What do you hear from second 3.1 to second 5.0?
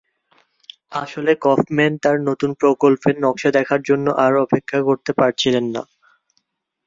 নকশা দেখার জন্য আর অপেক্ষা